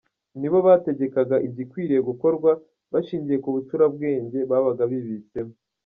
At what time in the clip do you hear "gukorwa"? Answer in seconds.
2.09-2.51